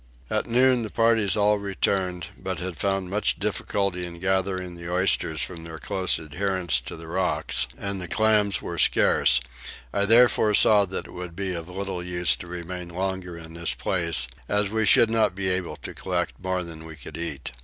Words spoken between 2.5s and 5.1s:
had found much difficulty in gathering the